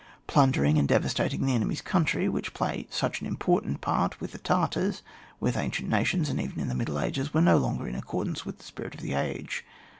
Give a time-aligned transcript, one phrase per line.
[0.25, 5.03] Plundering and devastating the enemy's coimtry, which play such an im portant part with Tartars,
[5.39, 8.57] with ancient nations, and even in the Middle Ages, were no longer in accordance with
[8.57, 9.63] the spirit of the age.